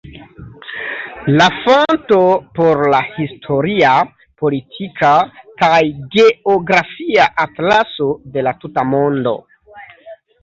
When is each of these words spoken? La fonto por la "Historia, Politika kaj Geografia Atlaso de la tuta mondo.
La 1.33 1.45
fonto 1.63 2.15
por 2.59 2.79
la 2.93 3.01
"Historia, 3.25 3.91
Politika 4.45 5.11
kaj 5.63 5.79
Geografia 6.15 7.27
Atlaso 7.45 8.09
de 8.39 8.47
la 8.49 8.55
tuta 8.65 8.87
mondo. 8.95 9.35